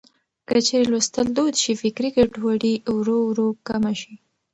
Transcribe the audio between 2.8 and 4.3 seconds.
ورو ورو کمه شي.